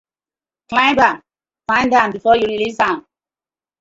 [0.71, 1.15] Climb am,
[1.67, 2.99] pound am befor yu release am.